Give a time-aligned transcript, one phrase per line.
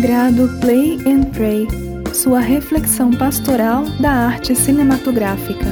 [0.00, 1.66] chamado Play and Pray,
[2.14, 5.66] sua reflexão pastoral da arte cinematográfica.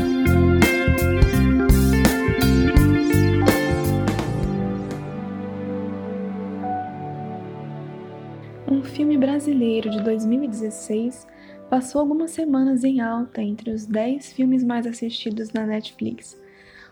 [8.69, 11.25] Um filme brasileiro de 2016
[11.71, 16.37] passou algumas semanas em alta entre os 10 filmes mais assistidos na Netflix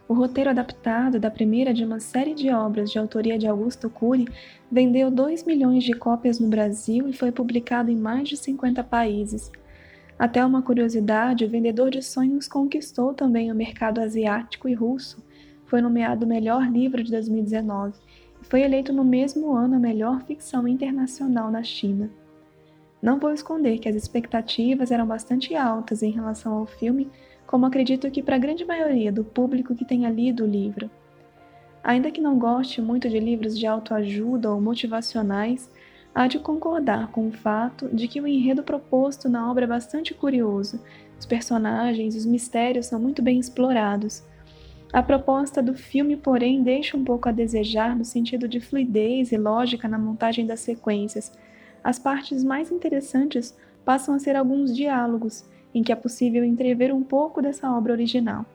[0.06, 4.28] o roteiro adaptado da primeira de uma série de obras de autoria de Augusto Cury
[4.70, 9.50] vendeu 2 milhões de cópias no Brasil e foi publicado em mais de 50 países.
[10.18, 15.24] Até uma curiosidade, o Vendedor de Sonhos conquistou também o mercado asiático e russo.
[15.66, 17.94] Foi nomeado melhor livro de 2019
[18.42, 22.10] e foi eleito no mesmo ano a melhor ficção internacional na China.
[23.02, 27.10] Não vou esconder que as expectativas eram bastante altas em relação ao filme,
[27.46, 30.90] como acredito que para a grande maioria do público que tenha lido o livro.
[31.82, 35.70] Ainda que não goste muito de livros de autoajuda ou motivacionais,
[36.14, 40.14] há de concordar com o fato de que o enredo proposto na obra é bastante
[40.14, 40.80] curioso,
[41.18, 44.22] os personagens e os mistérios são muito bem explorados.
[44.92, 49.36] A proposta do filme, porém, deixa um pouco a desejar no sentido de fluidez e
[49.36, 51.32] lógica na montagem das sequências.
[51.82, 57.02] As partes mais interessantes passam a ser alguns diálogos, em que é possível entrever um
[57.02, 58.46] pouco dessa obra original.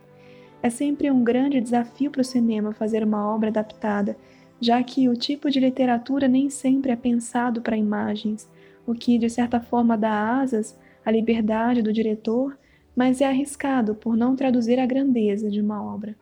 [0.63, 4.17] É sempre um grande desafio para o cinema fazer uma obra adaptada,
[4.59, 8.49] já que o tipo de literatura nem sempre é pensado para imagens,
[8.85, 12.57] o que de certa forma dá asas à liberdade do diretor,
[12.95, 16.15] mas é arriscado por não traduzir a grandeza de uma obra.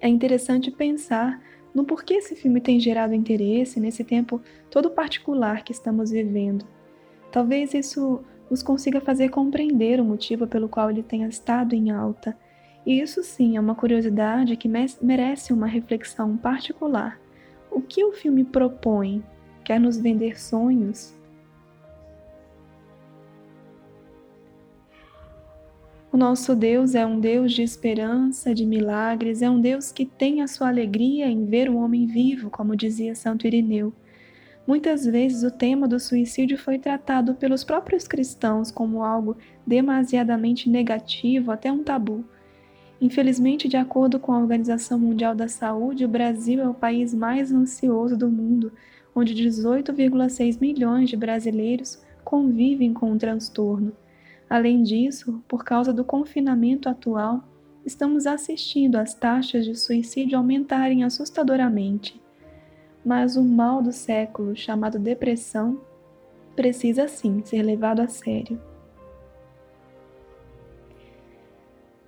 [0.00, 1.42] É interessante pensar
[1.74, 4.40] no porquê esse filme tem gerado interesse nesse tempo
[4.70, 6.66] todo particular que estamos vivendo.
[7.30, 8.22] Talvez isso
[8.52, 12.36] nos consiga fazer compreender o motivo pelo qual ele tenha estado em alta.
[12.84, 14.68] E isso sim é uma curiosidade que
[15.00, 17.18] merece uma reflexão particular.
[17.70, 19.24] O que o filme propõe?
[19.64, 21.14] Quer nos vender sonhos?
[26.12, 30.42] O nosso Deus é um Deus de esperança, de milagres, é um Deus que tem
[30.42, 33.94] a sua alegria em ver o homem vivo, como dizia Santo Irineu.
[34.64, 39.36] Muitas vezes o tema do suicídio foi tratado pelos próprios cristãos como algo
[39.66, 42.24] demasiadamente negativo, até um tabu.
[43.00, 47.50] Infelizmente, de acordo com a Organização Mundial da Saúde, o Brasil é o país mais
[47.50, 48.72] ansioso do mundo,
[49.12, 53.92] onde 18,6 milhões de brasileiros convivem com o transtorno.
[54.48, 57.42] Além disso, por causa do confinamento atual,
[57.84, 62.21] estamos assistindo às taxas de suicídio aumentarem assustadoramente
[63.04, 65.80] mas o mal do século, chamado depressão,
[66.54, 68.60] precisa sim ser levado a sério.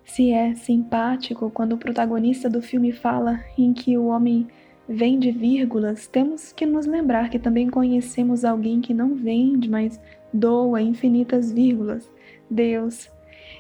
[0.05, 4.47] Se é simpático quando o protagonista do filme fala em que o homem
[4.89, 10.01] vende vírgulas, temos que nos lembrar que também conhecemos alguém que não vende, mas
[10.33, 12.09] doa infinitas vírgulas.
[12.49, 13.11] Deus,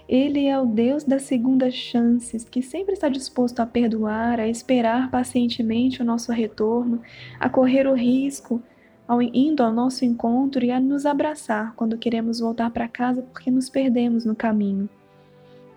[0.09, 5.11] ele é o Deus das segundas chances, que sempre está disposto a perdoar, a esperar
[5.11, 7.01] pacientemente o nosso retorno,
[7.41, 8.63] a correr o risco,
[9.09, 13.51] ao indo ao nosso encontro e a nos abraçar quando queremos voltar para casa porque
[13.51, 14.89] nos perdemos no caminho.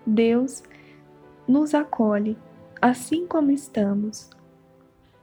[0.06, 0.62] Deus
[1.46, 2.36] nos acolhe,
[2.80, 4.30] assim como estamos.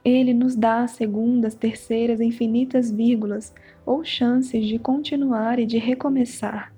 [0.04, 3.52] Ele nos dá segundas, terceiras, infinitas vírgulas
[3.84, 6.75] ou chances de continuar e de recomeçar.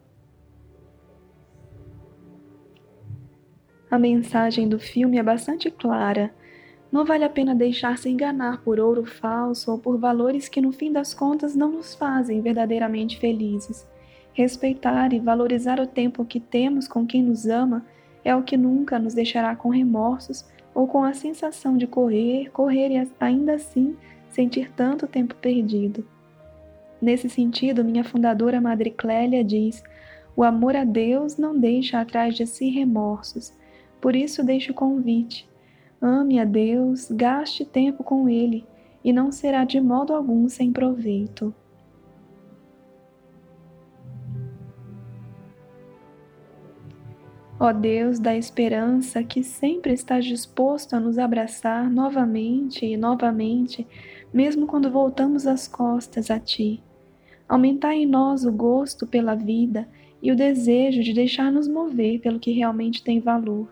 [3.91, 6.31] A mensagem do filme é bastante clara.
[6.93, 10.93] Não vale a pena deixar-se enganar por ouro falso ou por valores que no fim
[10.93, 13.87] das contas não nos fazem verdadeiramente felizes.
[14.35, 17.85] Respeitar e valorizar o tempo que temos com quem nos ama
[18.23, 20.45] é o que nunca nos deixará com remorsos
[20.75, 23.97] ou com a sensação de correr, correr e ainda assim
[24.31, 26.07] sentir tanto tempo perdido.
[27.01, 29.83] Nesse sentido, minha fundadora Madre Clélia diz:
[30.37, 33.53] o amor a Deus não deixa atrás de si remorsos,
[34.01, 35.49] por isso deixo o convite.
[36.01, 38.65] Ame a Deus, gaste tempo com Ele,
[39.03, 41.53] e não será de modo algum sem proveito.
[47.61, 53.85] Ó Deus da esperança, que sempre estás disposto a nos abraçar novamente e novamente,
[54.33, 56.81] mesmo quando voltamos as costas a Ti.
[57.49, 59.89] Aumentai em nós o gosto pela vida
[60.23, 63.67] e o desejo de deixar-nos mover pelo que realmente tem valor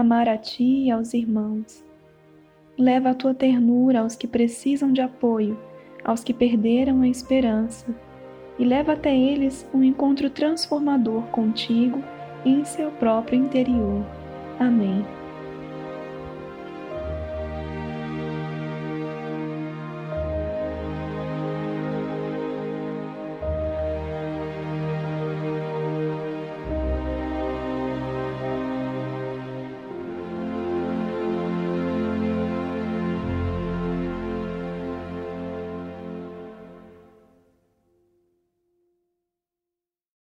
[0.00, 1.84] amar a ti e aos irmãos.
[2.78, 5.58] Leva a tua ternura aos que precisam de apoio,
[6.02, 7.86] aos que perderam a esperança,
[8.58, 12.02] e leva até eles um encontro transformador contigo
[12.44, 14.04] em seu próprio interior.
[14.58, 15.19] Amém.